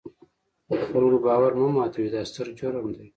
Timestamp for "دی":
2.97-3.05